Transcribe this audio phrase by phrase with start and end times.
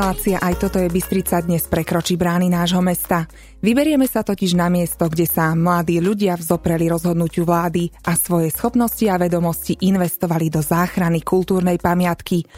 [0.00, 3.28] Relácia aj toto je Bystrica dnes prekročí brány nášho mesta.
[3.60, 9.04] Vyberieme sa totiž na miesto, kde sa mladí ľudia vzopreli rozhodnutiu vlády a svoje schopnosti
[9.12, 12.48] a vedomosti investovali do záchrany kultúrnej pamiatky.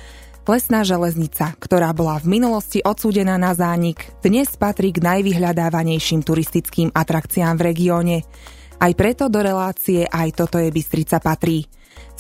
[0.47, 7.59] Lesná železnica, ktorá bola v minulosti odsúdená na zánik, dnes patrí k najvyhľadávanejším turistickým atrakciám
[7.59, 8.17] v regióne.
[8.79, 11.67] Aj preto do relácie aj toto je Bystrica patrí.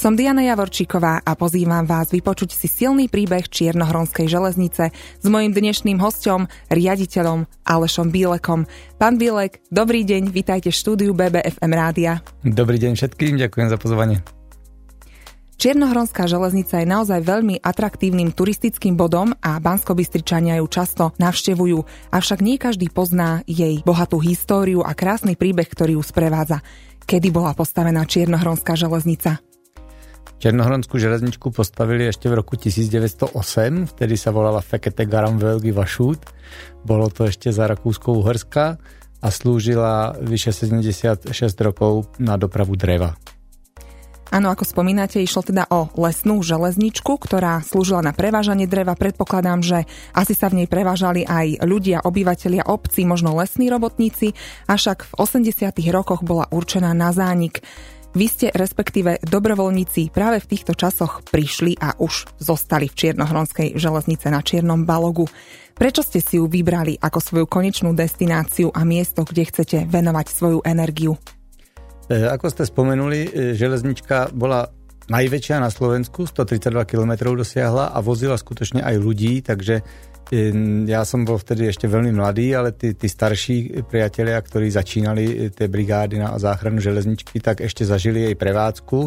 [0.02, 6.02] Som Diana Javorčíková a pozývam vás vypočuť si silný príbeh Čiernohronskej železnice s mojim dnešným
[6.02, 8.66] hostom, riaditeľom Alešom Bílekom.
[8.98, 12.18] Pán Bílek, dobrý deň, vitajte v štúdiu BBFM Rádia.
[12.42, 14.26] Dobrý deň všetkým, ďakujem za pozvanie.
[15.62, 21.78] Čiernohronská železnica je naozaj veľmi atraktívnym turistickým bodom a bansko ju často navštevujú,
[22.10, 26.58] avšak nie každý pozná jej bohatú históriu a krásny príbeh, ktorý ju sprevádza.
[27.06, 29.51] Kedy bola postavená Čiernohronská železnica?
[30.42, 33.30] Černohronskú železničku postavili ešte v roku 1908,
[33.94, 36.18] vtedy sa volala Fekete Garam Velgi Vašút.
[36.82, 38.64] Bolo to ešte za Rakúsko-Uhorska
[39.22, 41.30] a slúžila vyše 76
[41.62, 43.14] rokov na dopravu dreva.
[44.34, 48.98] Áno, ako spomínate, išlo teda o lesnú železničku, ktorá slúžila na prevážanie dreva.
[48.98, 54.34] Predpokladám, že asi sa v nej prevážali aj ľudia, obyvateľia obcí, možno lesní robotníci,
[54.66, 55.70] avšak v 80.
[55.94, 57.62] rokoch bola určená na zánik.
[58.12, 64.28] Vy ste respektíve dobrovoľníci práve v týchto časoch prišli a už zostali v Čiernohronskej železnice
[64.28, 65.24] na Čiernom Balogu.
[65.72, 70.60] Prečo ste si ju vybrali ako svoju konečnú destináciu a miesto, kde chcete venovať svoju
[70.60, 71.16] energiu?
[72.12, 74.68] E, ako ste spomenuli, e, železnička bola
[75.08, 79.80] najväčšia na Slovensku, 132 km dosiahla a vozila skutočne aj ľudí, takže
[80.88, 85.36] ja som bol vtedy ešte veľmi mladý, ale tí, tí starší priatelia, ktorí začínali eh,
[85.52, 88.98] tie brigády na záchranu železničky, tak ešte zažili jej prevádzku,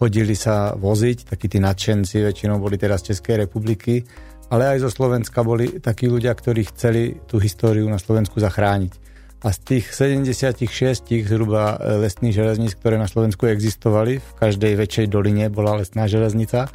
[0.00, 4.00] chodili sa voziť, takí tí nadšenci väčšinou boli teraz z Českej republiky,
[4.48, 9.12] ale aj zo Slovenska boli takí ľudia, ktorí chceli tú históriu na Slovensku zachrániť.
[9.42, 15.06] A z tých 76 zhruba eh, lesných železníc, ktoré na Slovensku existovali, v každej väčšej
[15.12, 16.72] doline bola lesná železnica,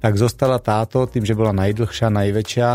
[0.00, 2.70] tak zostala táto tým, že bola najdlhšia, najväčšia,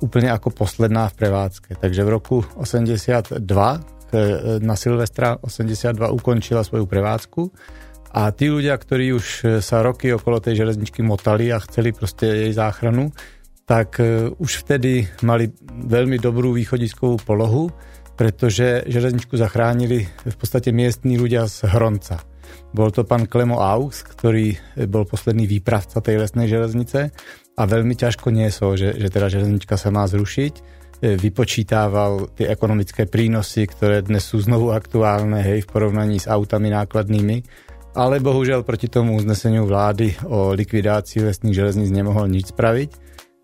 [0.00, 1.70] úplne ako posledná v prevádzke.
[1.76, 3.78] Takže v roku 82 e,
[4.60, 7.42] na Silvestra 82 ukončila svoju prevádzku
[8.10, 12.26] a tí ľudia, ktorí už e, sa roky okolo tej železničky motali a chceli proste
[12.26, 13.12] jej záchranu,
[13.68, 17.70] tak e, už vtedy mali veľmi dobrú východiskovú polohu,
[18.18, 22.20] pretože železničku zachránili v podstate miestní ľudia z Hronca.
[22.74, 24.58] Bol to pán Klemo Aux, ktorý
[24.90, 27.14] bol posledný výpravca tej lesnej železnice
[27.60, 30.54] a veľmi ťažko niesol, že, že teda železnička sa má zrušiť.
[30.56, 30.62] E,
[31.20, 37.68] vypočítával tie ekonomické prínosy, ktoré dnes sú znovu aktuálne hej, v porovnaní s autami nákladnými.
[37.92, 42.90] Ale bohužiaľ proti tomu uzneseniu vlády o likvidácii lesných železníc nemohol nič spraviť.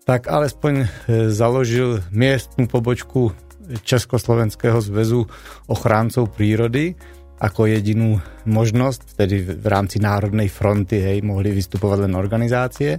[0.09, 0.85] Tak alespoň e,
[1.29, 3.37] založil miestnú pobočku
[3.85, 5.29] Československého zväzu
[5.69, 6.97] ochráncov prírody
[7.37, 8.17] ako jedinú
[8.49, 12.97] možnosť, vtedy v rámci Národnej fronty hej, mohli vystupovať len organizácie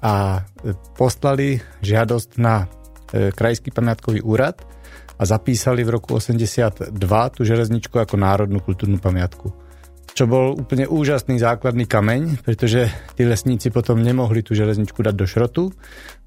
[0.00, 0.44] a
[0.96, 2.66] poslali žiadosť na e,
[3.32, 4.64] Krajský pamiatkový úrad
[5.20, 6.96] a zapísali v roku 82
[7.36, 9.52] tú železničku ako národnú kultúrnu pamiatku.
[10.10, 15.26] Čo bol úplne úžasný základný kameň, pretože tí lesníci potom nemohli tú železničku dať do
[15.28, 15.64] šrotu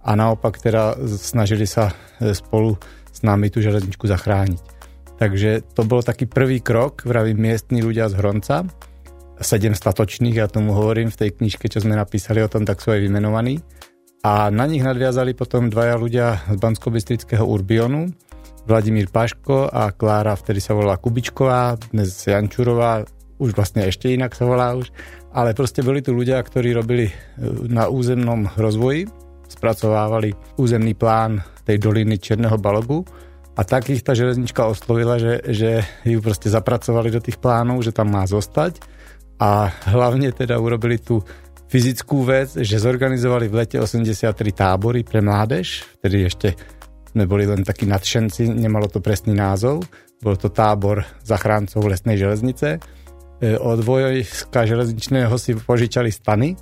[0.06, 1.91] a naopak teda snažili sa
[2.22, 2.78] e, spolu
[3.09, 4.62] s nami tú železničku zachrániť.
[5.17, 8.66] Takže to bol taký prvý krok, vravím miestni ľudia z Hronca,
[9.43, 12.95] sedem statočných, ja tomu hovorím v tej knižke, čo sme napísali o tom, tak sú
[12.95, 13.59] aj vymenovaní.
[14.23, 16.89] A na nich nadviazali potom dvaja ľudia z bansko
[17.43, 18.07] Urbionu,
[18.63, 23.03] Vladimír Paško a Klára, vtedy sa volala Kubičková, dnes Jančurová,
[23.35, 24.87] už vlastne ešte inak sa volá už,
[25.35, 27.13] ale proste boli tu ľudia, ktorí robili e,
[27.67, 29.11] na územnom rozvoji,
[29.51, 33.03] spracovávali územný plán tej doliny Černého Balogu.
[33.53, 38.09] A takých tá železnička oslovila, že, že ju proste zapracovali do tých plánov, že tam
[38.09, 38.81] má zostať
[39.39, 41.21] a hlavne teda urobili tú
[41.74, 46.47] fyzickú vec, že zorganizovali v lete 83 tábory pre mládež, vtedy ešte
[47.13, 49.81] sme boli len takí nadšenci, nemalo to presný názov,
[50.21, 52.77] bol to tábor zachráncov lesnej železnice.
[52.77, 56.56] E, od vojska železničného si požičali stany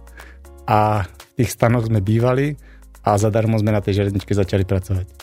[0.68, 2.56] a v tých stanoch sme bývali
[3.04, 5.21] a zadarmo sme na tej železničke začali pracovať.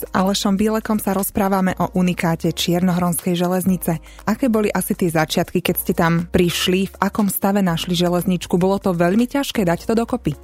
[0.00, 4.00] S Alešom Bílekom sa rozprávame o unikáte Čiernohronskej železnice.
[4.24, 6.88] Aké boli asi tie začiatky, keď ste tam prišli?
[6.88, 8.56] V akom stave našli železničku?
[8.56, 10.40] Bolo to veľmi ťažké dať to dokopy?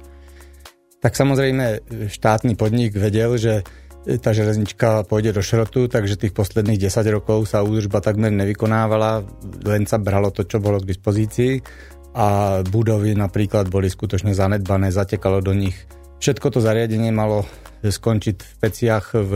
[1.01, 3.65] Tak samozrejme štátny podnik vedel, že
[4.21, 9.25] tá železnička pôjde do šrotu, takže tých posledných 10 rokov sa údržba takmer nevykonávala,
[9.65, 11.65] len sa bralo to, čo bolo k dispozícii
[12.13, 15.73] a budovy napríklad boli skutočne zanedbané, zatekalo do nich
[16.17, 17.45] Všetko to zariadenie malo
[17.85, 19.31] skončiť v Peciach v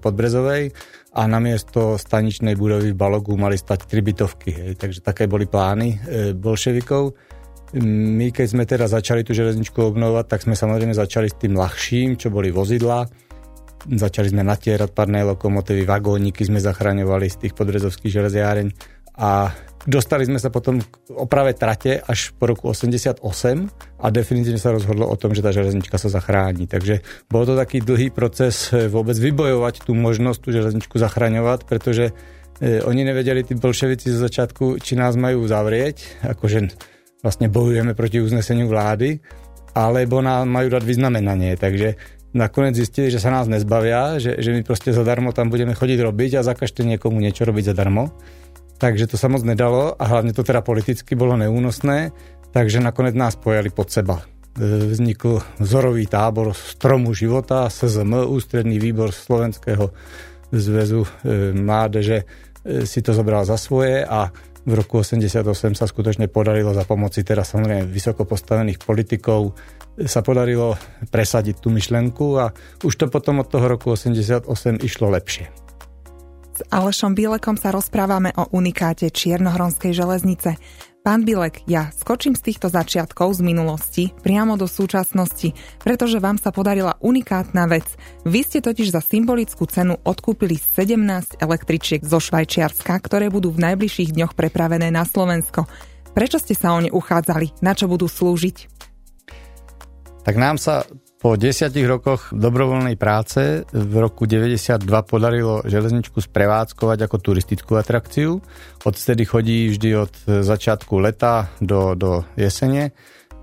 [0.00, 0.72] Podbrezovej
[1.12, 4.50] a namiesto staničnej budovy v Balogu mali stať tri bytovky.
[4.50, 4.72] Hej.
[4.80, 5.96] Takže také boli plány e,
[6.32, 7.12] bolševikov.
[7.84, 12.16] My keď sme teda začali tú železničku obnovovať, tak sme samozrejme začali s tým ľahším,
[12.16, 13.04] čo boli vozidla.
[13.82, 18.68] Začali sme natierať parné lokomotívy, vagóniky sme zachraňovali z tých podrezovských železiáreň
[19.20, 19.52] a
[19.82, 23.18] Dostali sme sa potom k oprave trate až po roku 88
[23.98, 26.70] a definitívne sa rozhodlo o tom, že tá železnička sa zachráni.
[26.70, 32.14] Takže bol to taký dlhý proces eh, vôbec vybojovať tú možnosť tú železničku zachraňovať, pretože
[32.62, 36.58] e, oni nevedeli, tí bolševici zo začiatku, či nás majú zavrieť, akože
[37.26, 39.18] vlastne bojujeme proti uzneseniu vlády,
[39.74, 41.58] alebo nám majú dať vyznamenanie.
[41.58, 41.98] Takže
[42.38, 46.30] nakoniec zistili, že sa nás nezbavia, že, že my proste zadarmo tam budeme chodiť robiť
[46.38, 48.14] a zakažte niekomu niečo robiť zadarmo
[48.82, 52.10] takže to sa moc nedalo a hlavne to teda politicky bolo neúnosné,
[52.50, 54.18] takže nakoniec nás pojali pod seba.
[54.18, 59.94] E, vznikl vzorový tábor stromu života, SZM, ústredný výbor Slovenského
[60.50, 62.26] zväzu e, mládeže
[62.66, 67.22] e, si to zobral za svoje a v roku 88 sa skutočne podarilo za pomoci
[67.22, 69.54] teraz samozrejme vysoko postavených politikov
[70.06, 70.78] sa podarilo
[71.10, 72.50] presadiť tú myšlenku a
[72.82, 74.46] už to potom od toho roku 88
[74.82, 75.71] išlo lepšie.
[76.70, 80.60] Alešom Bilekom sa rozprávame o unikáte Čiernohronskej železnice.
[81.02, 85.50] Pán Bilek, ja skočím z týchto začiatkov z minulosti priamo do súčasnosti,
[85.82, 87.88] pretože vám sa podarila unikátna vec.
[88.22, 94.14] Vy ste totiž za symbolickú cenu odkúpili 17 električiek zo Švajčiarska, ktoré budú v najbližších
[94.14, 95.66] dňoch prepravené na Slovensko.
[96.14, 97.64] Prečo ste sa o ne uchádzali?
[97.64, 98.70] Na čo budú slúžiť?
[100.22, 100.86] Tak nám sa
[101.22, 108.42] po desiatich rokoch dobrovoľnej práce v roku 92 podarilo železničku sprevádzkovať ako turistickú atrakciu.
[108.82, 112.90] Odtedy chodí vždy od začiatku leta do, do jesene.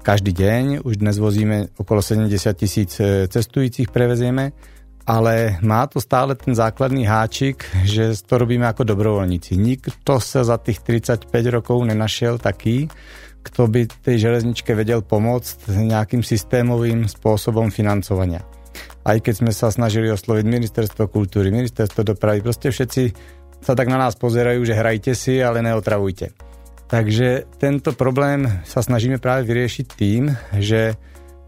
[0.04, 2.28] Každý deň, už dnes vozíme okolo 70
[2.60, 4.52] tisíc e, cestujúcich, prevezieme,
[5.08, 9.56] ale má to stále ten základný háčik, že to robíme ako dobrovoľníci.
[9.56, 12.92] Nikto sa za tých 35 rokov nenašiel taký,
[13.50, 18.46] kto by tej železničke vedel pomôcť nejakým systémovým spôsobom financovania.
[19.04, 23.04] Aj keď sme sa snažili osloviť ministerstvo kultúry, ministerstvo dopravy, proste všetci
[23.60, 26.32] sa tak na nás pozerajú, že hrajte si, ale neotravujte.
[26.90, 30.98] Takže tento problém sa snažíme práve vyriešiť tým, že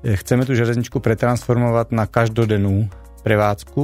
[0.01, 2.89] chceme tú železničku pretransformovať na každodennú
[3.21, 3.83] prevádzku,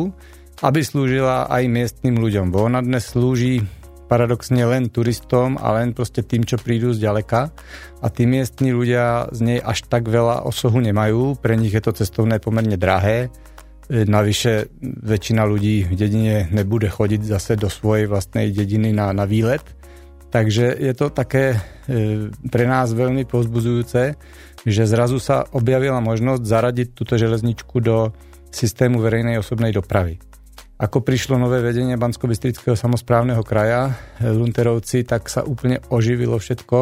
[0.66, 3.62] aby slúžila aj miestnym ľuďom, bo ona dnes slúži
[4.07, 7.51] paradoxne len turistom a len proste tým, čo prídu z ďaleka
[8.00, 11.92] a tí miestni ľudia z nej až tak veľa osohu nemajú, pre nich je to
[11.92, 13.27] cestovné pomerne drahé,
[13.92, 19.27] e, Navyše väčšina ľudí v dedine nebude chodiť zase do svojej vlastnej dediny na, na
[19.27, 19.63] výlet.
[20.27, 21.56] Takže je to také
[21.88, 24.19] e, pre nás veľmi povzbudzujúce,
[24.68, 28.12] že zrazu sa objavila možnosť zaradiť túto železničku do
[28.51, 30.19] systému verejnej osobnej dopravy.
[30.78, 32.30] Ako prišlo nové vedenie bansko
[32.78, 36.78] samozprávneho kraja eh, Lunterovci, tak sa úplne oživilo všetko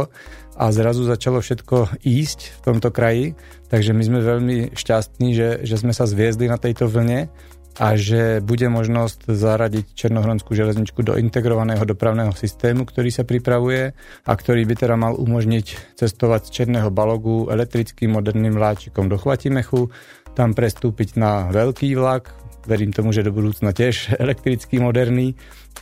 [0.60, 3.40] a zrazu začalo všetko ísť v tomto kraji.
[3.72, 7.32] Takže my sme veľmi šťastní, že, že sme sa zviezli na tejto vlne
[7.76, 13.92] a že bude možnosť zaradiť Černohronskú železničku do integrovaného dopravného systému, ktorý sa pripravuje
[14.24, 19.92] a ktorý by teda mal umožniť cestovať z Černého balogu elektrickým moderným vláčikom do Chvatimechu,
[20.36, 22.32] tam prestúpiť na veľký vlak,
[22.66, 25.38] verím tomu, že do budúcna tiež elektrický, moderný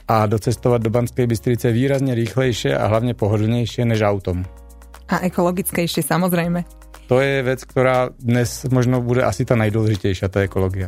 [0.07, 4.43] a docestovať do Banskej Bystrice výrazne rýchlejšie a hlavne pohodlnejšie než autom.
[5.11, 6.63] A ekologickejšie samozrejme.
[7.11, 10.87] To je vec, ktorá dnes možno bude asi tá najdôležitejšia, tá ekológia.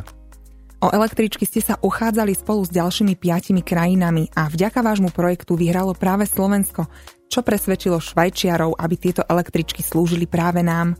[0.76, 5.96] O električky ste sa uchádzali spolu s ďalšími piatimi krajinami a vďaka vášmu projektu vyhralo
[5.96, 6.84] práve Slovensko.
[7.26, 10.94] Čo presvedčilo Švajčiarov, aby tieto električky slúžili práve nám?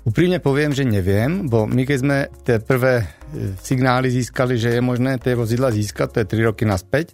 [0.00, 4.80] Úprimne poviem, že neviem, bo my keď sme tie prvé e, signály získali, že je
[4.80, 7.12] možné tie vozidla získať, to je 3 roky naspäť,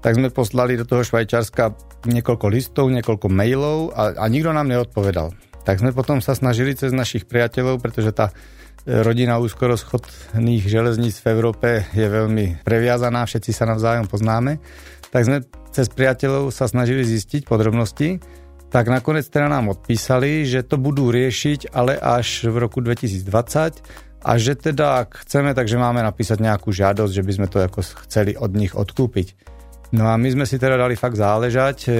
[0.00, 1.76] tak sme poslali do toho Švajčarska
[2.08, 5.36] niekoľko listov, niekoľko mailov a, a nikto nám neodpovedal.
[5.62, 11.36] Tak sme potom sa snažili cez našich priateľov, pretože tá e, rodina úzkorozchodných železníc v
[11.36, 14.56] Európe je veľmi previazaná, všetci sa navzájom poznáme,
[15.12, 18.40] tak sme cez priateľov sa snažili zistiť podrobnosti
[18.72, 23.84] tak nakoniec teda nám odpísali, že to budú riešiť, ale až v roku 2020
[24.24, 27.84] a že teda ak chceme, takže máme napísať nejakú žiadosť, že by sme to ako
[28.08, 29.52] chceli od nich odkúpiť.
[29.92, 31.76] No a my sme si teda dali fakt záležať.
[31.84, 31.90] E,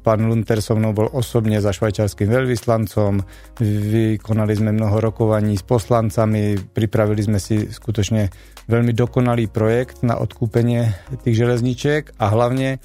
[0.00, 3.20] pán Lunter so mnou bol osobne za švajčarským veľvyslancom,
[3.60, 8.32] vykonali sme mnoho rokovaní s poslancami, pripravili sme si skutočne
[8.72, 12.80] veľmi dokonalý projekt na odkúpenie tých železničiek a hlavne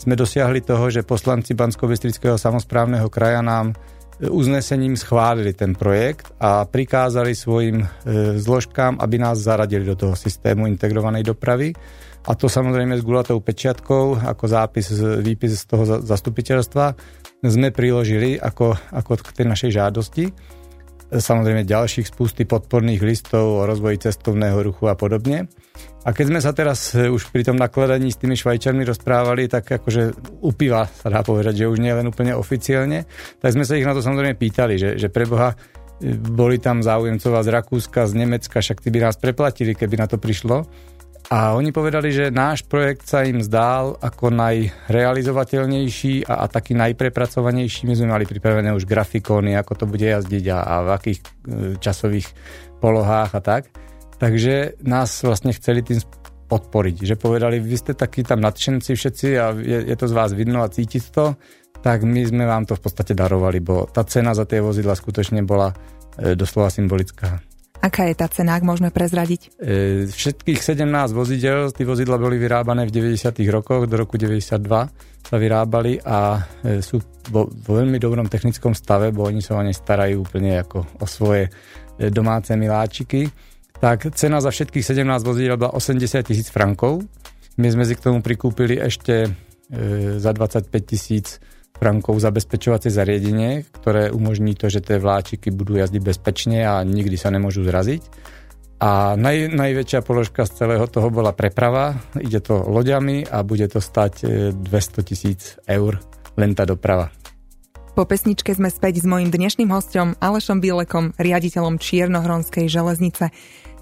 [0.00, 1.84] sme dosiahli toho, že poslanci bansko
[2.40, 3.76] samozprávneho kraja nám
[4.20, 7.84] uznesením schválili ten projekt a prikázali svojim
[8.36, 11.76] zložkám, aby nás zaradili do toho systému integrovanej dopravy.
[12.28, 14.92] A to samozrejme s gulatou pečiatkou, ako zápis,
[15.24, 16.92] výpis z toho zastupiteľstva
[17.40, 20.24] sme priložili ako, ako k tej našej žiadosti
[21.10, 25.50] samozrejme ďalších spusty podporných listov o rozvoji cestovného ruchu a podobne.
[26.00, 29.68] A keď sme sa teraz e, už pri tom nakladaní s tými švajčarmi rozprávali, tak
[29.68, 33.04] akože upíva sa dá povedať, že už nie len úplne oficiálne,
[33.42, 37.44] tak sme sa ich na to samozrejme pýtali, že, že preboha e, boli tam záujemcová
[37.44, 40.64] z Rakúska, z Nemecka, však ty by nás preplatili, keby na to prišlo.
[41.28, 47.86] A oni povedali, že náš projekt sa im zdál ako najrealizovateľnejší a, a taký najprepracovanejší.
[47.86, 51.26] My sme mali pripravené už grafikóny, ako to bude jazdiť a, a v akých e,
[51.78, 52.26] časových
[52.80, 53.62] polohách a tak.
[54.16, 56.02] Takže nás vlastne chceli tým
[56.50, 57.06] podporiť.
[57.06, 60.66] Že povedali, vy ste takí tam nadšenci všetci a je, je to z vás vidno
[60.66, 61.38] a cítiť to,
[61.78, 65.46] tak my sme vám to v podstate darovali, bo tá cena za tie vozidla skutočne
[65.46, 65.70] bola
[66.18, 67.49] e, doslova symbolická.
[67.80, 69.56] Aká je tá cena, ak môžeme prezradiť?
[69.56, 70.84] E, všetkých 17
[71.16, 73.40] vozidel, tí vozidla boli vyrábané v 90.
[73.48, 74.60] rokoch, do roku 92
[75.24, 77.00] sa vyrábali a e, sú
[77.32, 81.06] vo, vo veľmi dobrom technickom stave, bo oni sa o ne starajú úplne ako o
[81.08, 81.50] svoje e,
[82.12, 83.32] domáce miláčiky.
[83.80, 87.00] Tak cena za všetkých 17 vozidel bola 80 tisíc frankov.
[87.56, 89.28] My sme si k tomu prikúpili ešte e,
[90.20, 91.40] za 25 tisíc
[91.80, 97.32] frankov zabezpečovacie zariadenie, ktoré umožní to, že tie vláčiky budú jazdiť bezpečne a nikdy sa
[97.32, 98.04] nemôžu zraziť.
[98.80, 102.00] A naj, najväčšia položka z celého toho bola preprava.
[102.16, 104.24] Ide to loďami a bude to stať
[104.56, 106.00] 200 e, tisíc eur
[106.40, 107.12] len tá doprava.
[107.92, 113.28] Po pesničke sme späť s mojím dnešným hostom Alešom Bilekom, riaditeľom Čiernohronskej železnice.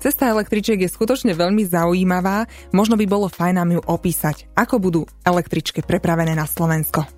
[0.02, 4.50] Cesta električiek je skutočne veľmi zaujímavá, možno by bolo fajn nám ju opísať.
[4.59, 7.18] Ako budú električky prepravené na Slovensko?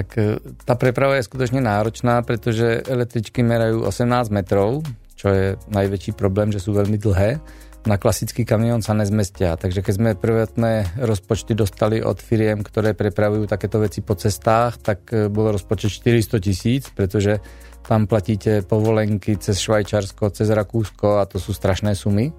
[0.00, 4.80] Tak e, tá preprava je skutočne náročná, pretože električky merajú 18 metrov,
[5.12, 7.36] čo je najväčší problém, že sú veľmi dlhé.
[7.84, 9.60] Na klasický kamión sa nezmestia.
[9.60, 15.12] Takže keď sme prvotné rozpočty dostali od firiem, ktoré prepravujú takéto veci po cestách, tak
[15.12, 17.44] e, bol rozpočet 400 tisíc, pretože
[17.84, 22.32] tam platíte povolenky cez Švajčarsko, cez Rakúsko a to sú strašné sumy.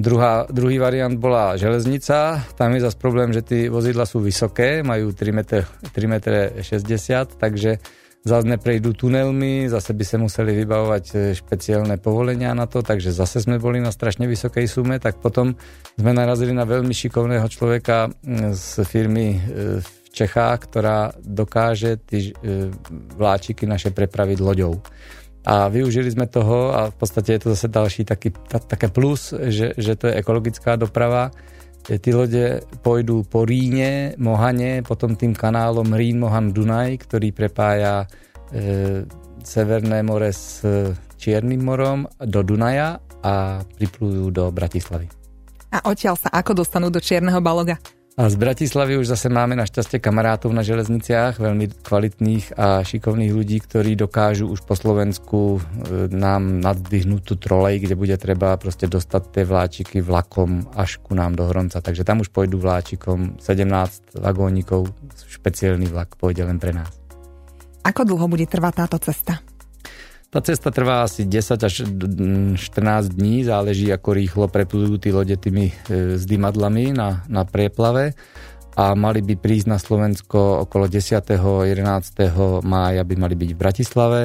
[0.00, 2.40] Druhá, druhý variant bola železnica.
[2.56, 6.14] Tam je zase problém, že tie vozidla sú vysoké, majú 3 m, 3 m
[6.56, 7.76] 60, takže
[8.24, 13.44] zase neprejdú tunelmi, zase by sa museli vybavovať e, špeciálne povolenia na to, takže zase
[13.44, 15.52] sme boli na strašne vysokej sume, tak potom
[16.00, 18.08] sme narazili na veľmi šikovného človeka
[18.56, 19.38] z firmy e,
[19.84, 22.72] v Čechách, ktorá dokáže tie e,
[23.20, 24.80] vláčiky naše prepraviť loďou
[25.40, 29.32] a využili sme toho a v podstate je to zase další taký, ta, také plus,
[29.32, 31.32] že, že to je ekologická doprava.
[31.80, 38.04] Ty lode pôjdu po Ríne, Mohane, potom tým kanálom Rín, Mohan, Dunaj, ktorý prepája
[38.52, 39.08] e,
[39.40, 40.60] Severné more s
[41.16, 45.08] Čiernym morom do Dunaja a priplujú do Bratislavy.
[45.72, 47.80] A odtiaľ sa ako dostanú do Čierneho baloga?
[48.18, 53.62] A z Bratislavy už zase máme našťastie kamarátov na železniciach, veľmi kvalitných a šikovných ľudí,
[53.62, 55.60] ktorí dokážu už po Slovensku e,
[56.10, 61.38] nám nadvihnúť tú trolej, kde bude treba proste dostať tie vláčiky vlakom až ku nám
[61.38, 61.78] do Hronca.
[61.78, 64.90] Takže tam už pôjdu vláčikom 17 vagónikov,
[65.30, 66.90] špeciálny vlak pôjde len pre nás.
[67.86, 69.38] Ako dlho bude trvať táto cesta?
[70.30, 72.54] Tá cesta trvá asi 10 až 14
[73.10, 78.14] dní, záleží ako rýchlo preplujú tí lode tými e, zdymadlami na, na prieplave
[78.78, 81.18] a mali by prísť na Slovensko okolo 10.
[81.26, 81.82] 11.
[82.62, 84.20] mája by mali byť v Bratislave.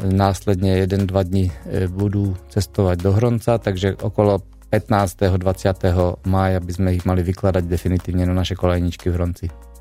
[0.00, 4.40] Následne 1-2 dní e, budú cestovať do Hronca, takže okolo
[4.72, 5.28] 15.
[5.28, 6.24] 20.
[6.24, 9.73] mája by sme ich mali vykladať definitívne na naše kolejničky v Hronci.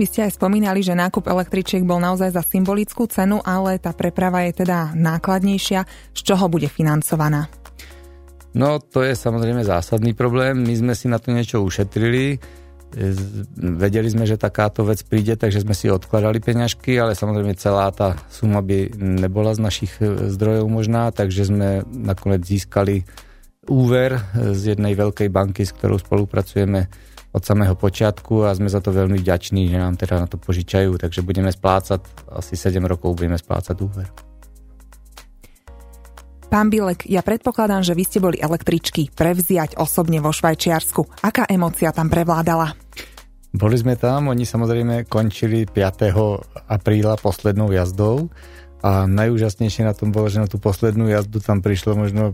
[0.00, 4.48] Vy ste aj spomínali, že nákup električiek bol naozaj za symbolickú cenu, ale tá preprava
[4.48, 5.84] je teda nákladnejšia.
[6.16, 7.52] Z čoho bude financovaná?
[8.56, 10.64] No, to je samozrejme zásadný problém.
[10.64, 12.40] My sme si na to niečo ušetrili.
[13.60, 18.16] Vedeli sme, že takáto vec príde, takže sme si odkladali peňažky, ale samozrejme celá tá
[18.32, 23.04] suma by nebola z našich e, zdrojov možná, takže sme nakoniec získali
[23.68, 26.88] úver z jednej veľkej banky, s ktorou spolupracujeme
[27.30, 30.98] od samého počiatku a sme za to veľmi vďační, že nám teda na to požičajú,
[30.98, 32.02] takže budeme splácať,
[32.34, 34.10] asi 7 rokov budeme splácať úver.
[36.50, 41.22] Pán Bilek, ja predpokladám, že vy ste boli električky prevziať osobne vo Švajčiarsku.
[41.22, 42.74] Aká emócia tam prevládala?
[43.54, 46.70] Boli sme tam, oni samozrejme končili 5.
[46.70, 48.26] apríla poslednou jazdou
[48.80, 52.32] a najúžasnejšie na tom bolo, že na tú poslednú jazdu tam prišlo možno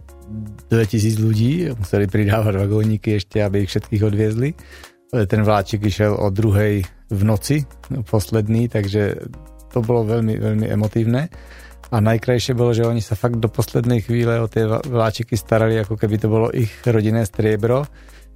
[0.70, 4.54] 2000 ľudí, museli pridávať vagóniky ešte, aby ich všetkých odviezli.
[5.10, 7.66] Ten vláčik išiel o druhej v noci,
[8.06, 9.26] posledný, takže
[9.74, 11.30] to bolo veľmi, veľmi emotívne.
[11.90, 15.94] A najkrajšie bolo, že oni sa fakt do poslednej chvíle o tie vláčiky starali, ako
[15.94, 17.86] keby to bolo ich rodinné striebro.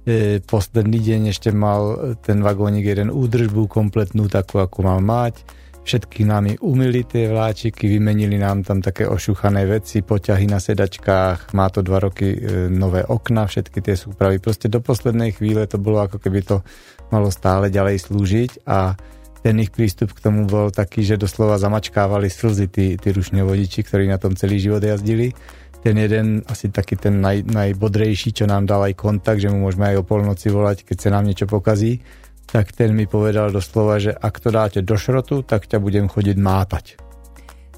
[0.07, 5.43] E, posledný deň ešte mal ten vagónik jeden údržbu kompletnú, takú, ako mal mať.
[5.81, 11.73] Všetky nám umili tie vláčiky, vymenili nám tam také ošuchané veci, poťahy na sedačkách, má
[11.73, 14.37] to dva roky e, nové okna, všetky tie súpravy.
[14.37, 16.61] Proste do poslednej chvíle to bolo ako keby to
[17.09, 18.93] malo stále ďalej slúžiť a
[19.41, 24.05] ten ich prístup k tomu bol taký, že doslova zamačkávali slzy tí, tí rušňovodiči, ktorí
[24.05, 25.33] na tom celý život jazdili.
[25.81, 29.89] Ten jeden, asi taký ten naj, najbodrejší, čo nám dal aj kontakt, že mu môžeme
[29.89, 32.05] aj o polnoci volať, keď sa nám niečo pokazí,
[32.51, 36.35] tak ten mi povedal doslova, že ak to dáte do šrotu, tak ťa budem chodiť
[36.35, 36.99] mátať.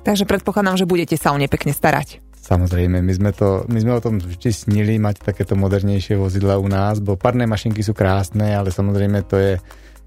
[0.03, 2.19] Takže predpokladám, že budete sa o ne pekne starať.
[2.43, 6.67] Samozrejme, my sme, to, my sme o tom vždy snili mať takéto modernejšie vozidla u
[6.67, 9.53] nás, bo parné mašinky sú krásne, ale samozrejme to je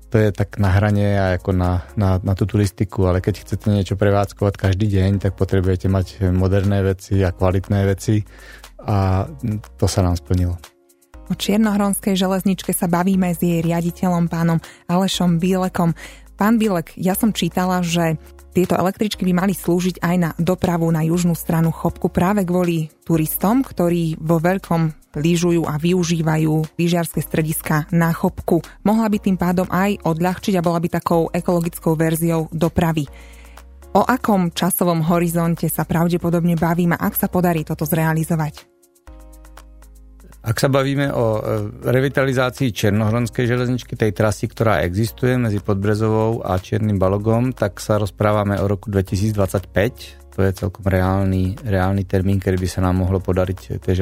[0.06, 3.66] to je tak na hranie a ako na, na, na tú turistiku, ale keď chcete
[3.66, 8.22] niečo prevádzkovať každý deň, tak potrebujete mať moderné veci a kvalitné veci
[8.86, 9.26] a
[9.74, 10.75] to sa nám splnilo.
[11.26, 15.90] O Čiernohronskej železničke sa bavíme s jej riaditeľom pánom Alešom Bílekom.
[16.38, 18.14] Pán Bílek, ja som čítala, že
[18.54, 23.66] tieto električky by mali slúžiť aj na dopravu na južnú stranu Chopku práve kvôli turistom,
[23.66, 28.62] ktorí vo veľkom lyžujú a využívajú lyžiarske strediska na Chopku.
[28.86, 33.08] Mohla by tým pádom aj odľahčiť a bola by takou ekologickou verziou dopravy.
[33.96, 38.75] O akom časovom horizonte sa pravdepodobne bavíme, ak sa podarí toto zrealizovať?
[40.46, 41.40] Ak sa bavíme o e,
[41.90, 48.54] revitalizácii Černohronskej železničky, tej trasy, ktorá existuje medzi Podbrezovou a Čiernym balogom, tak sa rozprávame
[48.62, 50.38] o roku 2025.
[50.38, 53.92] To je celkom reálny, reálny termín, kedy by sa nám mohlo podariť tie,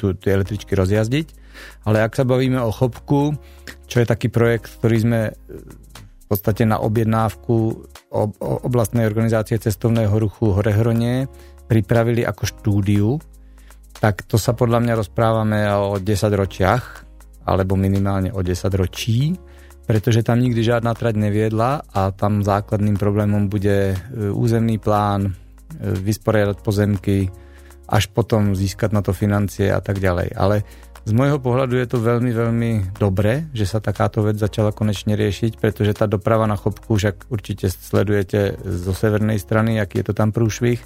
[0.00, 1.26] tú, tie električky rozjazdiť.
[1.84, 3.36] Ale ak sa bavíme o Chopku,
[3.84, 5.32] čo je taký projekt, ktorý sme e,
[6.00, 7.84] v podstate na objednávku
[8.64, 11.28] oblastnej organizácie cestovného ruchu Horehronie
[11.68, 13.20] pripravili ako štúdiu,
[14.04, 16.04] tak to sa podľa mňa rozprávame o 10
[16.36, 17.08] ročiach,
[17.48, 19.32] alebo minimálne o 10 ročí,
[19.88, 25.96] pretože tam nikdy žiadna trať neviedla a tam základným problémom bude e, územný plán, e,
[25.96, 27.32] vysporiadať pozemky,
[27.88, 30.36] až potom získať na to financie a tak ďalej.
[30.36, 30.68] Ale
[31.08, 35.56] z môjho pohľadu je to veľmi, veľmi dobre, že sa takáto vec začala konečne riešiť,
[35.56, 40.28] pretože tá doprava na chopku, však určite sledujete zo severnej strany, aký je to tam
[40.28, 40.84] prúšvih,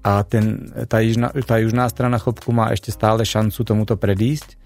[0.00, 4.56] a ten, tá, južná, tá južná strana chopku má ešte stále šancu tomuto predísť.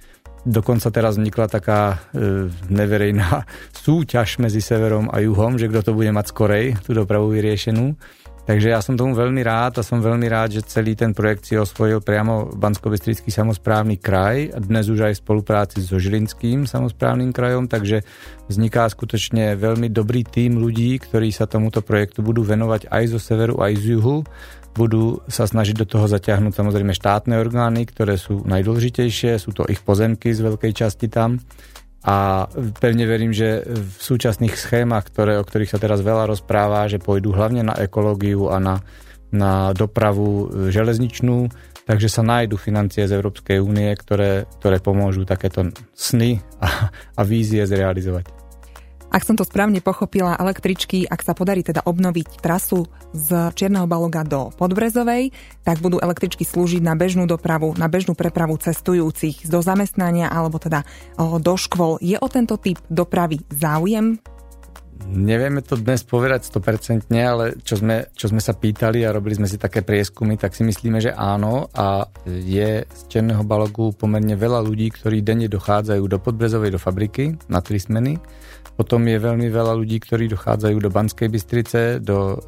[0.45, 1.81] Dokonca teraz vznikla taká
[2.13, 3.49] e, neverejná
[3.85, 7.97] súťaž medzi severom a juhom, že kto to bude mať skorej, tú dopravu vyriešenú.
[8.45, 11.57] Takže ja som tomu veľmi rád a som veľmi rád, že celý ten projekt si
[11.57, 17.73] osvojil priamo bansko samozprávny kraj a dnes už aj v spolupráci so Žilinským samozprávnym krajom,
[17.73, 18.05] takže
[18.53, 23.65] vzniká skutočne veľmi dobrý tým ľudí, ktorí sa tomuto projektu budú venovať aj zo severu,
[23.65, 24.29] aj z juhu.
[24.77, 29.81] Budú sa snažiť do toho zaťahnuť samozrejme štátne orgány, ktoré sú najdôležitejšie, sú to ich
[29.81, 31.41] pozemky z veľkej časti tam
[32.05, 32.45] a
[32.85, 37.33] pevne verím, že v súčasných schémach, ktoré, o ktorých sa teraz veľa rozpráva, že pôjdu
[37.33, 38.85] hlavne na ekológiu a na,
[39.33, 41.49] na dopravu železničnú,
[41.89, 47.65] takže sa nájdu financie z Európskej únie, ktoré, ktoré pomôžu takéto sny a, a vízie
[47.65, 48.44] zrealizovať.
[49.15, 52.83] Ak som to správne pochopila, električky, ak sa podarí teda obnoviť trasu
[53.15, 55.31] z Čierneho Baloga do Podbrezovej,
[55.63, 60.83] tak budú električky slúžiť na bežnú dopravu, na bežnú prepravu cestujúcich do zamestnania alebo teda
[61.39, 62.03] do škôl.
[62.03, 64.19] Je o tento typ dopravy záujem?
[65.05, 69.47] Nevieme to dnes povedať 100%, ale čo sme, čo sme sa pýtali a robili sme
[69.47, 74.59] si také prieskumy, tak si myslíme, že áno a je z Černého balogu pomerne veľa
[74.59, 78.19] ľudí, ktorí denne dochádzajú do Podbrezovej do fabriky na tri smeny
[78.75, 82.39] potom je veľmi veľa ľudí, ktorí dochádzajú do Banskej Bystrice, do e,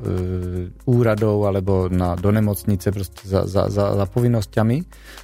[0.91, 4.77] úradov alebo na, do nemocnice za, za, za, za povinnosťami.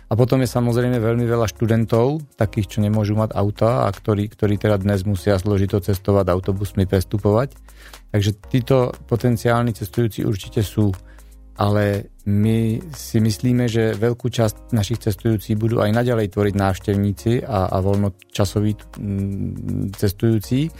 [0.08, 4.62] A potom je samozrejme veľmi veľa študentov, takých, čo nemôžu mať auta a ktorí, ktorí
[4.62, 7.58] teda dnes musia zložito cestovať autobusmi, prestupovať.
[8.14, 10.94] Takže títo potenciálni cestujúci určite sú
[11.56, 17.68] ale my si myslíme, že veľkú časť našich cestujúcich budú aj naďalej tvoriť návštevníci a,
[17.68, 20.70] a voľnočasoví mm, cestujúci.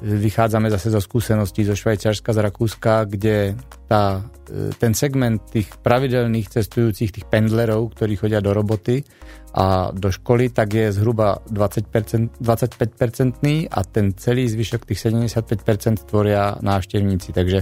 [0.00, 3.52] Vychádzame zase zo skúseností zo Švajčiarska, z Rakúska, kde
[3.84, 9.04] tá, e, ten segment tých pravidelných cestujúcich, tých pendlerov, ktorí chodia do roboty
[9.50, 16.56] a do školy, tak je zhruba 20%, 25% a ten celý zvyšok tých 75% tvoria
[16.64, 17.34] návštevníci.
[17.36, 17.60] Takže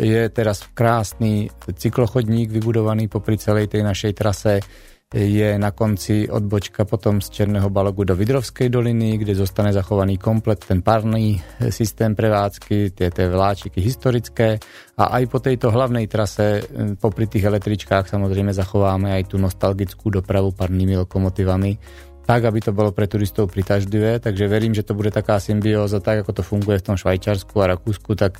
[0.00, 4.64] je teraz krásny cyklochodník vybudovaný popri celej tej našej trase.
[5.10, 10.62] je na konci odbočka potom z Černého balogu do Vidrovskej doliny, kde zostane zachovaný komplet
[10.62, 14.62] ten párny e, systém prevádzky, tie, tie vláčiky historické
[14.94, 16.62] a aj po tejto hlavnej trase,
[17.02, 21.74] popri tých električkách samozrejme zachováme aj tú nostalgickú dopravu párnymi lokomotívami,
[22.22, 26.22] tak, aby to bolo pre turistov pritažlivé, takže verím, že to bude taká symbióza, tak
[26.22, 28.38] ako to funguje v tom Švajčarsku a Rakúsku, tak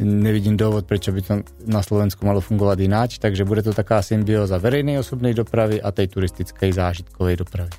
[0.00, 1.34] nevidím dôvod, prečo by to
[1.68, 6.10] na Slovensku malo fungovať ináč, takže bude to taká symbióza verejnej osobnej dopravy a tej
[6.10, 7.72] turistickej zážitkovej dopravy.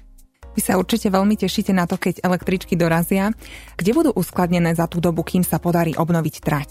[0.52, 3.32] Vy sa určite veľmi tešíte na to, keď električky dorazia.
[3.80, 6.70] Kde budú uskladnené za tú dobu, kým sa podarí obnoviť trať?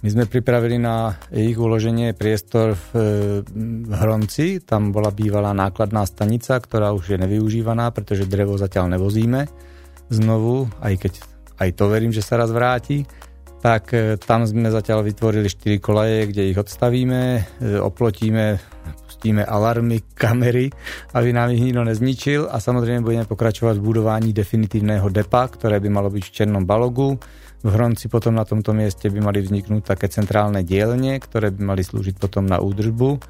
[0.00, 3.44] My sme pripravili na ich uloženie priestor v,
[3.84, 4.64] v Hronci.
[4.64, 9.44] Tam bola bývalá nákladná stanica, ktorá už je nevyužívaná, pretože drevo zatiaľ nevozíme
[10.08, 11.12] znovu, aj keď
[11.60, 13.04] aj to verím, že sa raz vráti
[13.60, 17.20] tak e, tam sme zatiaľ vytvorili 4 kolaje, kde ich odstavíme,
[17.60, 18.56] e, oplotíme,
[19.04, 20.72] pustíme alarmy, kamery,
[21.12, 25.88] aby nám ich nikto nezničil a samozrejme budeme pokračovať v budování definitívneho depa, ktoré by
[25.92, 27.20] malo byť v Černom balogu.
[27.60, 31.84] V Hronci potom na tomto mieste by mali vzniknúť také centrálne dielne, ktoré by mali
[31.84, 33.20] slúžiť potom na údržbu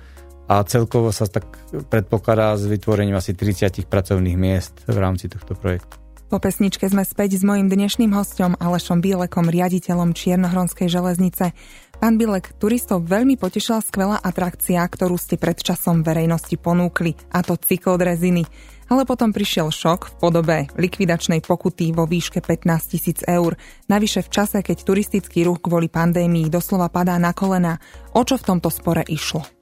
[0.46, 1.46] a celkovo sa tak
[1.90, 6.09] predpokladá s vytvorením asi 30 pracovných miest v rámci tohto projektu.
[6.30, 11.50] Po pesničke sme späť s mojim dnešným hostom Alešom Bielekom, riaditeľom Čiernohronskej železnice.
[11.98, 17.58] Pán Bilek, turistov veľmi potešila skvelá atrakcia, ktorú ste pred časom verejnosti ponúkli, a to
[17.58, 18.46] cyklodreziny.
[18.86, 22.62] Ale potom prišiel šok v podobe likvidačnej pokuty vo výške 15
[22.94, 23.58] tisíc eur.
[23.90, 27.82] Navyše v čase, keď turistický ruch kvôli pandémii doslova padá na kolena.
[28.14, 29.59] O čo v tomto spore išlo?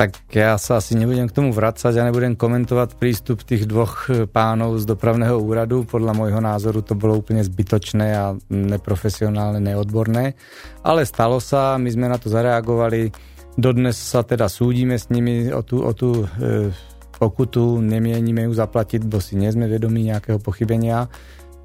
[0.00, 4.24] Tak ja sa asi nebudem k tomu vracať a nebudem komentovať prístup tých dvoch e,
[4.24, 5.84] pánov z dopravného úradu.
[5.84, 10.40] Podľa môjho názoru to bolo úplne zbytočné a neprofesionálne, neodborné.
[10.88, 13.12] Ale stalo sa, my sme na to zareagovali.
[13.60, 16.72] Dodnes sa teda súdime s nimi o tú, o tú e,
[17.20, 21.12] pokutu, nemienime ju zaplatiť, bo si nie sme vedomí nejakého pochybenia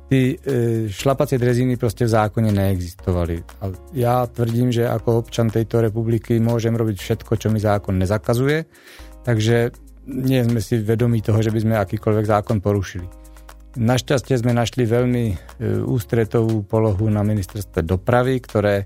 [0.10, 3.42] ty e, šlapacie dreziny proste v zákone neexistovali.
[3.62, 8.70] A ja tvrdím, že ako občan tejto republiky môžem robiť všetko, čo mi zákon nezakazuje,
[9.26, 9.74] takže
[10.06, 13.08] nie sme si vedomí toho, že by sme akýkoľvek zákon porušili.
[13.76, 15.36] Našťastie sme našli veľmi e,
[15.84, 18.86] ústretovú polohu na ministerstve dopravy, ktoré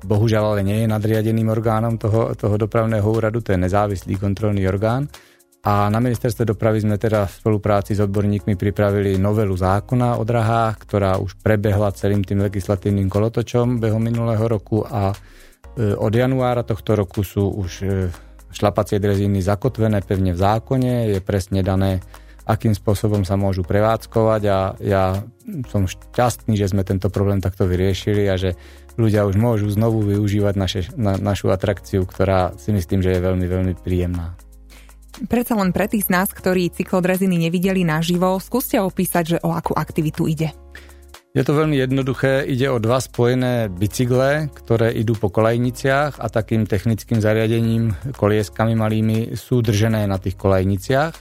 [0.00, 5.10] bohužiaľ ale nie je nadriadeným orgánom toho, toho dopravného úradu, to je nezávislý kontrolný orgán
[5.60, 10.80] a na ministerstve dopravy sme teda v spolupráci s odborníkmi pripravili novelu zákona o drahách,
[10.88, 15.16] ktorá už prebehla celým tým legislatívnym kolotočom behom minulého roku a e,
[15.92, 18.08] od januára tohto roku sú už e,
[18.56, 22.00] šlapacie dreziny zakotvené pevne v zákone, je presne dané,
[22.48, 25.20] akým spôsobom sa môžu prevádzkovať a ja
[25.68, 28.56] som šťastný, že sme tento problém takto vyriešili a že
[28.96, 33.44] ľudia už môžu znovu využívať naše, na, našu atrakciu, ktorá si myslím, že je veľmi,
[33.44, 34.40] veľmi príjemná.
[35.28, 39.76] Predsa len pre tých z nás, ktorí cyklodreziny nevideli naživo, skúste opísať, že o akú
[39.76, 40.56] aktivitu ide.
[41.30, 46.66] Je to veľmi jednoduché, ide o dva spojené bicykle, ktoré idú po kolajniciach a takým
[46.66, 51.14] technickým zariadením, kolieskami malými, sú držené na tých kolajniciach.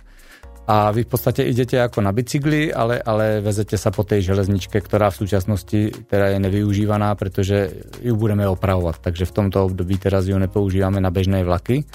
[0.70, 4.82] A vy v podstate idete ako na bicykli, ale, ale vezete sa po tej železničke,
[4.82, 9.02] ktorá v súčasnosti teda je nevyužívaná, pretože ju budeme opravovať.
[9.02, 11.86] Takže v tomto období teraz ju nepoužívame na bežné vlaky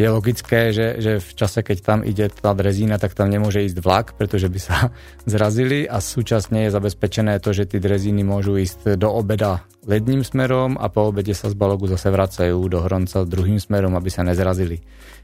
[0.00, 3.78] je logické, že, že v čase, keď tam ide tá drezína, tak tam nemôže ísť
[3.84, 4.76] vlak, pretože by sa
[5.32, 10.80] zrazili a súčasne je zabezpečené to, že tie drezíny môžu ísť do obeda ledným smerom
[10.80, 14.80] a po obede sa z balogu zase vracajú do Hronca druhým smerom, aby sa nezrazili.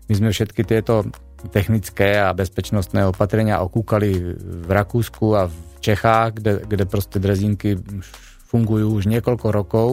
[0.07, 1.09] My sme všetky tieto
[1.53, 4.11] technické a bezpečnostné opatrenia okúkali
[4.67, 7.81] v Rakúsku a v Čechách, kde, kde proste drezínky
[8.47, 9.89] fungujú už niekoľko rokov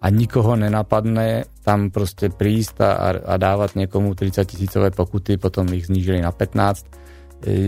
[0.00, 5.92] a nikoho nenapadne tam proste prísť a, a dávať niekomu 30 tisícové pokuty, potom ich
[5.92, 6.88] znížili na 15.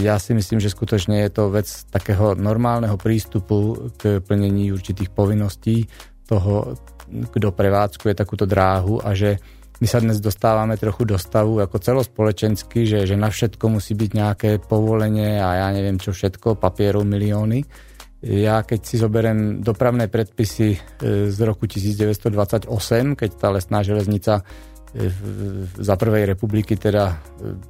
[0.00, 5.88] Ja si myslím, že skutočne je to vec takého normálneho prístupu k plnení určitých povinností
[6.28, 6.76] toho,
[7.08, 9.36] kto prevádzkuje takúto dráhu a že
[9.80, 14.10] my sa dnes dostávame trochu do stavu ako celospolečensky, že, že na všetko musí byť
[14.14, 17.91] nejaké povolenie a ja neviem čo všetko, papierov milióny
[18.22, 20.78] ja keď si zoberiem dopravné predpisy e,
[21.26, 22.70] z roku 1928,
[23.18, 24.46] keď tá lesná železnica
[24.94, 25.10] e,
[25.74, 27.14] za prvej republiky teda e,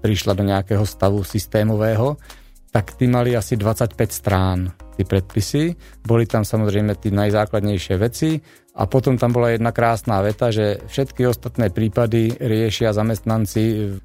[0.05, 2.21] prišla do nejakého stavu systémového,
[2.69, 5.73] tak tí mali asi 25 strán, tí predpisy.
[6.05, 8.37] Boli tam samozrejme tí najzákladnejšie veci
[8.77, 13.63] a potom tam bola jedna krásna veta, že všetky ostatné prípady riešia zamestnanci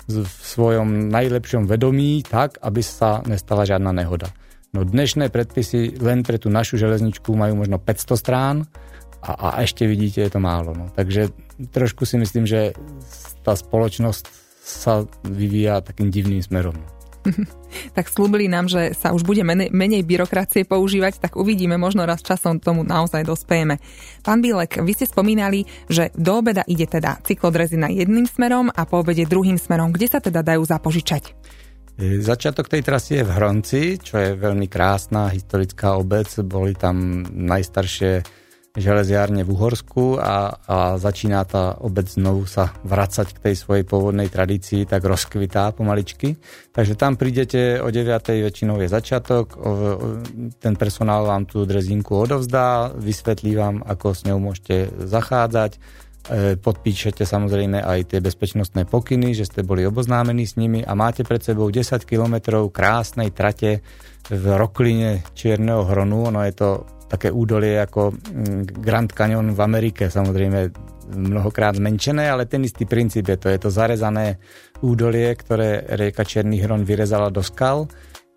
[0.07, 4.31] v svojom najlepšom vedomí tak, aby sa nestala žiadna nehoda.
[4.77, 8.69] No dnešné predpisy len pre tú našu železničku majú možno 500 strán
[9.25, 10.77] a, a ešte vidíte, je to málo.
[10.77, 10.93] No.
[10.93, 11.33] Takže
[11.73, 12.77] trošku si myslím, že
[13.41, 14.29] tá spoločnosť
[14.61, 16.77] sa vyvíja takým divným smerom.
[17.97, 22.21] tak slúbili nám, že sa už bude menej, menej byrokracie používať, tak uvidíme, možno raz
[22.21, 23.81] časom tomu naozaj dospejeme.
[24.21, 29.01] Pán Bílek, vy ste spomínali, že do obeda ide teda cyklodrezina jedným smerom a po
[29.01, 29.89] obede druhým smerom.
[29.89, 31.33] Kde sa teda dajú zapožičať?
[31.97, 36.29] Začiatok tej trasy je v Hronci, čo je veľmi krásna historická obec.
[36.45, 38.21] Boli tam najstaršie
[38.77, 44.29] železiárne v Uhorsku a, a začína tá obec znovu sa vracať k tej svojej pôvodnej
[44.29, 46.37] tradícii, tak rozkvitá pomaličky.
[46.69, 48.05] Takže tam prídete o 9.
[48.45, 49.57] väčšinou je začiatok,
[50.61, 55.81] ten personál vám tú drezinku odovzdá, vysvetlí vám, ako s ňou môžete zachádzať,
[56.59, 61.39] podpíšete samozrejme aj tie bezpečnostné pokyny, že ste boli oboznámení s nimi a máte pred
[61.39, 63.79] sebou 10 kilometrov krásnej trate
[64.27, 66.27] v rokline Čierneho hronu.
[66.27, 66.69] Ono je to
[67.07, 70.59] také údolie ako mm, Grand Canyon v Amerike, samozrejme
[71.07, 73.47] mnohokrát zmenšené, ale ten istý princíp je to.
[73.47, 74.43] Je to zarezané
[74.83, 77.87] údolie, ktoré rieka Černý hron vyrezala do skal,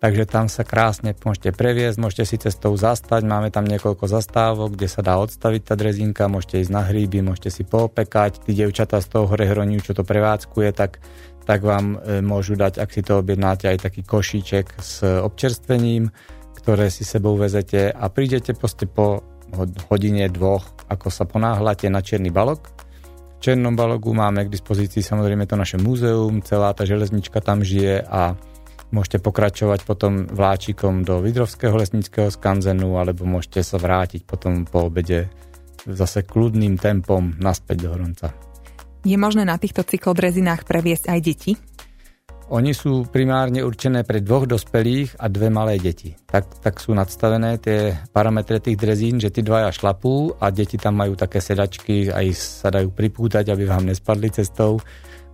[0.01, 4.89] takže tam sa krásne môžete previesť, môžete si cestou zastať, máme tam niekoľko zastávok, kde
[4.89, 9.07] sa dá odstaviť tá drezinka, môžete ísť na hríby, môžete si poopekať, tí devčatá z
[9.13, 10.99] toho hore hroniu, čo to prevádzkuje, tak
[11.41, 16.13] tak vám e, môžu dať, ak si to objednáte, aj taký košíček s občerstvením
[16.61, 19.25] ktoré si sebou vezete a prídete proste po
[19.89, 22.69] hodine, dvoch, ako sa ponáhľate na Černý balok.
[23.41, 28.05] V Černom balogu máme k dispozícii samozrejme to naše múzeum, celá tá železnička tam žije
[28.05, 28.37] a
[28.91, 35.31] môžete pokračovať potom vláčikom do Vidrovského lesnického skanzenu alebo môžete sa vrátiť potom po obede
[35.87, 38.27] zase kľudným tempom naspäť do Hronca.
[39.01, 41.51] Je možné na týchto cyklodrezinách previesť aj deti?
[42.51, 46.11] Oni sú primárne určené pre dvoch dospelých a dve malé deti.
[46.27, 50.99] Tak, tak sú nadstavené tie parametre tých drezín, že tí dvaja šlapú a deti tam
[50.99, 54.83] majú také sedačky, aj sa dajú pripútať, aby vám nespadli cestou,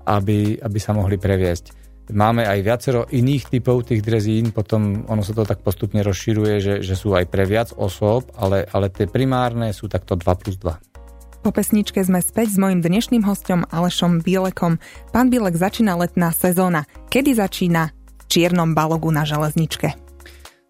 [0.05, 1.86] aby, aby sa mohli previesť.
[2.07, 6.73] Máme aj viacero iných typov tých drezín, potom ono sa to tak postupne rozširuje, že,
[6.79, 11.43] že sú aj pre viac osôb, ale, ale tie primárne sú takto 2 plus 2.
[11.43, 14.79] Po pesničke sme späť s mojim dnešným hostom Alešom Bielekom.
[15.11, 16.87] Pán Bielek, začína letná sezóna.
[17.11, 19.95] Kedy začína v čiernom balogu na železničke?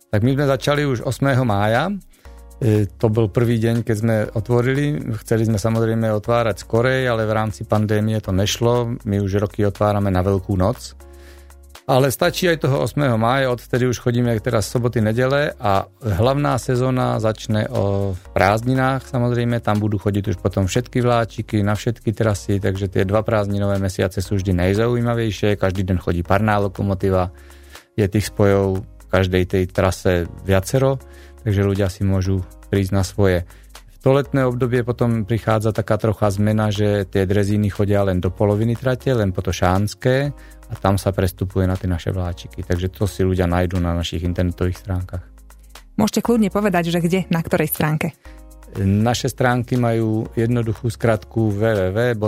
[0.10, 1.38] Tak my sme začali už 8.
[1.46, 1.94] mája.
[2.58, 4.98] E, to bol prvý deň, keď sme otvorili.
[5.22, 8.98] Chceli sme samozrejme otvárať skorej, ale v rámci pandémie to nešlo.
[9.06, 10.98] My už roky otvárame na Veľkú noc.
[11.88, 13.00] Ale stačí aj toho 8.
[13.16, 19.80] mája, odtedy už chodíme teraz soboty, nedele a hlavná sezóna začne o prázdninách samozrejme, tam
[19.80, 24.36] budú chodiť už potom všetky vláčiky na všetky trasy, takže tie dva prázdninové mesiace sú
[24.36, 27.32] vždy najzaujímavejšie, každý deň chodí parná lokomotíva,
[27.96, 31.00] je tých spojov v každej tej trase viacero,
[31.48, 33.48] takže ľudia si môžu prísť na svoje.
[34.08, 38.80] To letné obdobie potom prichádza taká trocha zmena, že tie drezíny chodia len do poloviny
[38.80, 40.32] trate, len po to šánske
[40.72, 42.64] a tam sa prestupuje na tie naše vláčiky.
[42.64, 45.28] Takže to si ľudia nájdú na našich internetových stránkach.
[46.00, 48.16] Môžete kľudne povedať, že kde, na ktorej stránke?
[48.80, 52.24] Naše stránky majú jednoduchú skratku www.chz.sk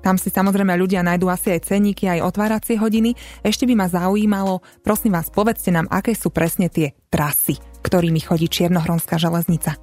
[0.00, 3.14] tam si samozrejme ľudia nájdú asi aj cenníky, aj otváracie hodiny.
[3.42, 8.46] Ešte by ma zaujímalo, prosím vás, povedzte nám, aké sú presne tie trasy, ktorými chodí
[8.46, 9.76] Čiernohronská železnica.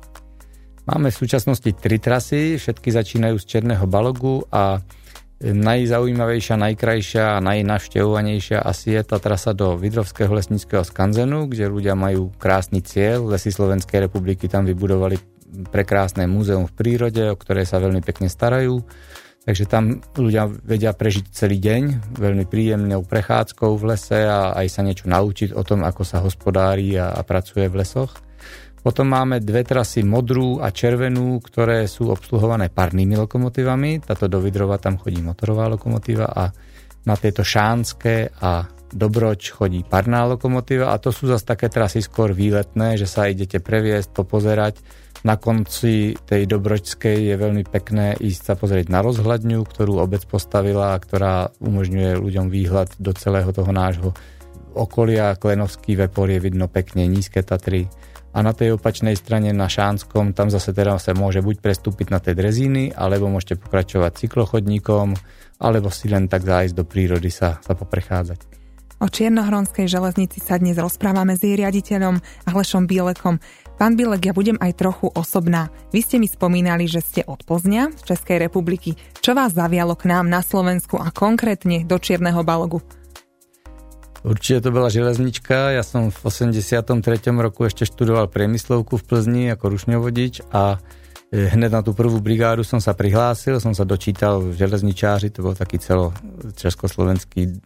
[0.86, 4.80] Máme v súčasnosti tri trasy, všetky začínajú z Černého balogu a
[5.36, 12.32] Najzaujímavejšia, najkrajšia a najnavštevovanejšia asi je tá trasa do Vidrovského lesníckého skanzenu, kde ľudia majú
[12.39, 13.28] krásny cieľ.
[13.36, 15.19] Lesy Slovenskej republiky tam vybudovali
[15.75, 18.80] prekrásne múzeum v prírode, o ktoré sa veľmi pekne starajú.
[19.45, 24.81] Takže tam ľudia vedia prežiť celý deň veľmi príjemnou prechádzkou v lese a aj sa
[24.81, 28.25] niečo naučiť o tom, ako sa hospodári a, a pracuje v lesoch.
[28.81, 34.01] Potom máme dve trasy modrú a červenú, ktoré sú obsluhované parnými lokomotívami.
[34.01, 36.49] Táto do Vidrova tam chodí motorová lokomotíva a
[37.05, 42.31] na tejto šánske a Dobroč chodí parná lokomotíva a to sú zase také trasy skôr
[42.31, 44.77] výletné, že sa idete previesť, popozerať.
[45.25, 50.93] Na konci tej Dobročskej je veľmi pekné ísť sa pozrieť na rozhľadňu, ktorú obec postavila
[50.93, 54.13] a ktorá umožňuje ľuďom výhľad do celého toho nášho
[54.77, 55.33] okolia.
[55.33, 57.89] Klenovský vepor je vidno pekne, nízke Tatry
[58.38, 62.21] a na tej opačnej strane na Šánskom tam zase teda sa môže buď prestúpiť na
[62.21, 65.17] tie drezíny, alebo môžete pokračovať cyklochodníkom,
[65.57, 68.55] alebo si len tak zájsť do prírody sa, sa poprechádzať.
[68.99, 73.43] O Čiernohronskej železnici sa dnes rozprávame s jej riaditeľom Alešom Bielekom.
[73.75, 75.67] Pán Bielek, ja budem aj trochu osobná.
[75.91, 78.95] Vy ste mi spomínali, že ste od Poznia z Českej republiky.
[79.19, 82.79] Čo vás zavialo k nám na Slovensku a konkrétne do Čierneho balogu?
[84.23, 85.75] Určite to bola železnička.
[85.75, 86.71] Ja som v 83.
[87.35, 90.79] roku ešte študoval priemyslovku v Plzni ako rušňovodič a
[91.35, 95.51] Hned na tú prvú brigádu som sa prihlásil, som sa dočítal v železničáři, to bol
[95.51, 96.15] taký celo
[96.55, 97.59] československý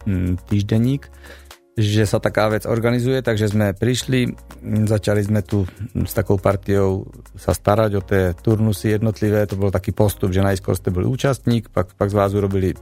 [0.50, 1.06] týždenník,
[1.80, 4.36] že sa taká vec organizuje, takže sme prišli,
[4.84, 5.64] začali sme tu
[5.96, 10.76] s takou partiou sa starať o tie turnusy jednotlivé, to bol taký postup, že najskôr
[10.76, 12.76] ste boli účastník, pak, pak z vás urobili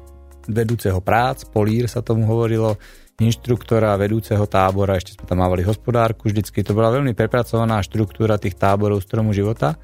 [0.50, 2.74] vedúceho prác, polír sa tomu hovorilo,
[3.18, 6.62] inštruktora, vedúceho tábora, ešte sme tam mávali hospodárku, vždycky.
[6.62, 9.74] To bola veľmi prepracovaná štruktúra tých táborov stromu života.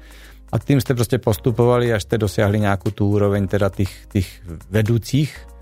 [0.51, 4.27] A tým ste proste postupovali, až ste dosiahli nejakú tú úroveň teda tých, tých
[4.71, 5.54] vedúcich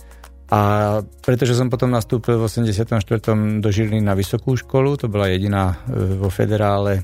[0.52, 0.60] a
[1.24, 3.00] pretože som potom nastúpil v 84.
[3.64, 7.02] do Žiliny na vysokú školu, to bola jediná e, vo federále e,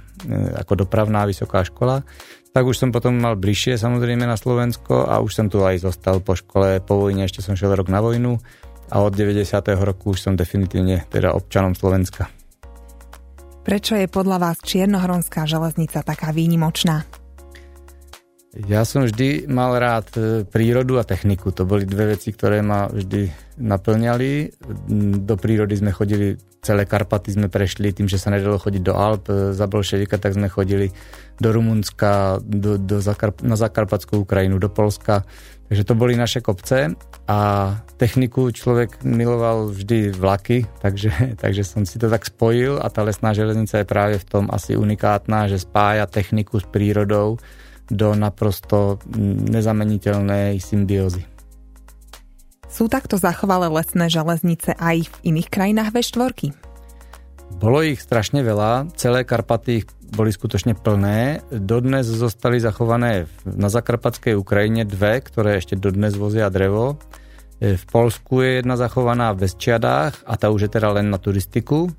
[0.59, 2.03] ako dopravná vysoká škola,
[2.51, 6.19] tak už som potom mal bližšie samozrejme na Slovensko a už som tu aj zostal
[6.19, 8.41] po škole, po vojne, ešte som šiel rok na vojnu
[8.89, 9.45] a od 90.
[9.77, 12.27] roku už som definitívne teda občanom Slovenska.
[13.63, 17.18] Prečo je podľa vás Čiernohronská železnica taká výnimočná?
[18.49, 21.53] Ja som vždy mal rád e, prírodu a techniku.
[21.53, 23.29] To boli dve veci, ktoré ma vždy
[23.61, 24.57] naplňali.
[25.21, 26.33] Do prírody sme chodili,
[26.65, 29.29] celé Karpaty sme prešli tým, že sa nedalo chodiť do Alp.
[29.29, 30.89] E, za bolševika tak sme chodili
[31.37, 35.29] do Rumunska, do, do Zakarp- na Zakarpatskú Ukrajinu, do Polska.
[35.69, 36.97] Takže to boli naše kopce
[37.29, 37.39] a
[38.01, 43.29] techniku človek miloval vždy vlaky, takže, takže som si to tak spojil a tá lesná
[43.37, 47.37] železnica je práve v tom asi unikátna, že spája techniku s prírodou
[47.89, 49.01] do naprosto
[49.49, 51.25] nezameniteľnej symbiózy.
[52.69, 56.53] Sú takto zachovalé lesné železnice aj v iných krajinách V4?
[57.57, 59.81] Bolo ich strašne veľa, celé Karpaty
[60.13, 61.41] boli skutočne plné.
[61.49, 67.01] Dodnes zostali zachované na zakarpatskej Ukrajine dve, ktoré ešte dodnes vozia drevo.
[67.57, 71.17] E, v Polsku je jedna zachovaná v Bezčiadách a tá už je teda len na
[71.17, 71.89] turistiku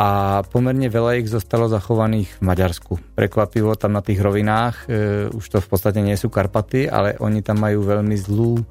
[0.00, 2.92] a pomerne veľa ich zostalo zachovaných v Maďarsku.
[3.12, 7.44] Prekvapivo tam na tých rovinách, e, už to v podstate nie sú Karpaty, ale oni
[7.44, 8.64] tam majú veľmi zlú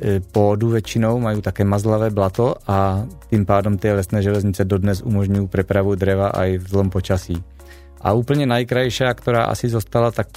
[0.00, 5.44] E, pôdu väčšinou, majú také mazlavé blato a tým pádom tie lesné železnice dodnes umožňujú
[5.52, 7.36] prepravu dreva aj v zlom počasí.
[8.00, 10.32] A úplne najkrajšia, ktorá asi zostala tak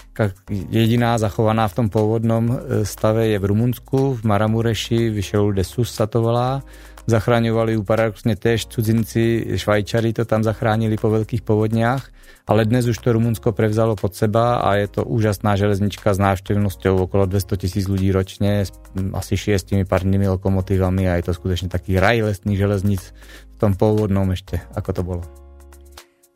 [0.52, 5.88] jediná zachovaná v tom pôvodnom e, stave je v Rumunsku, v Maramureši, Vyšel de Sus
[5.95, 6.60] sa to volá
[7.04, 12.08] Zachráňovali ju paradoxne tiež cudzinci, Švajčari to tam zachránili po veľkých povodniach,
[12.47, 17.04] ale dnes už to Rumunsko prevzalo pod seba a je to úžasná železnička s návštevnosťou
[17.04, 21.99] okolo 200 tisíc ľudí ročne, s asi šiestimi parnými lokomotívami a je to skutočne taký
[21.99, 23.12] raj lesných železníc
[23.52, 25.43] v tom pôvodnom ešte, ako to bolo.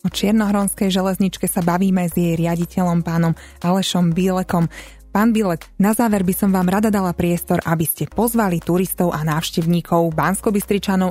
[0.08, 4.72] O Čiernohronskej železničke sa bavíme s jej riaditeľom pánom Alešom Bílekom.
[5.12, 9.28] Pán Bilet, na záver by som vám rada dala priestor, aby ste pozvali turistov a
[9.28, 10.56] návštevníkov, bansko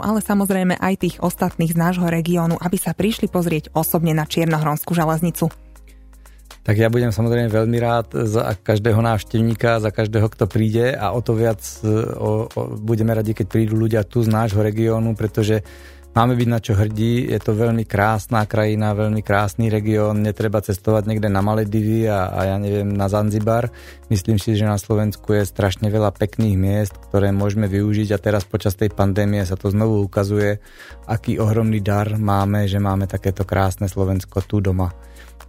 [0.01, 4.97] ale samozrejme aj tých ostatných z nášho regiónu, aby sa prišli pozrieť osobne na Čiernohronskú
[4.97, 5.53] železnicu.
[6.65, 11.21] Tak ja budem samozrejme veľmi rád za každého návštevníka, za každého, kto príde a o
[11.21, 15.63] to viac o, o, budeme radi, keď prídu ľudia tu z nášho regiónu, pretože
[16.16, 21.12] Máme byť na čo hrdí, je to veľmi krásna krajina, veľmi krásny región, netreba cestovať
[21.12, 23.68] niekde na Maledivy a, a ja neviem, na Zanzibar.
[24.09, 28.48] Myslím si, že na Slovensku je strašne veľa pekných miest, ktoré môžeme využiť a teraz
[28.48, 30.57] počas tej pandémie sa to znovu ukazuje,
[31.05, 34.96] aký ohromný dar máme, že máme takéto krásne Slovensko tu doma.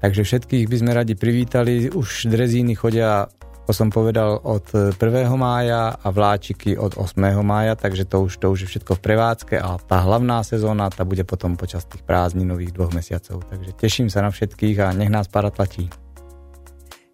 [0.03, 3.31] Takže všetkých by sme radi privítali, už drezíny chodia
[3.67, 4.95] ako som povedal, od 1.
[5.35, 7.19] mája a vláčiky od 8.
[7.43, 11.03] mája, takže to už, to už je všetko v prevádzke a tá hlavná sezóna tá
[11.03, 13.43] bude potom počas tých prázdninových dvoch mesiacov.
[13.43, 15.91] Takže teším sa na všetkých a nech nás para tlačí.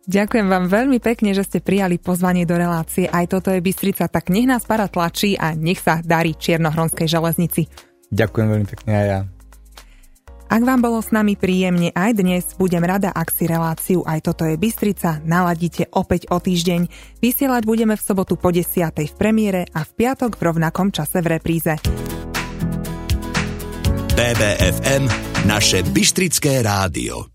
[0.06, 3.10] Ďakujem vám veľmi pekne, že ste prijali pozvanie do relácie.
[3.10, 7.66] Aj toto je Bystrica, tak nech nás para tlačí a nech sa darí Čiernohronskej železnici.
[8.14, 9.20] Ďakujem veľmi pekne aj ja.
[10.54, 14.46] Ak vám bolo s nami príjemne aj dnes, budem rada, ak si reláciu Aj toto
[14.46, 16.94] je Bystrica naladíte opäť o týždeň.
[17.26, 18.70] Vysielať budeme v sobotu po 10.
[18.94, 21.74] v premiére a v piatok v rovnakom čase v repríze.
[24.14, 25.10] BBFM,
[25.50, 27.33] naše Bystrické rádio.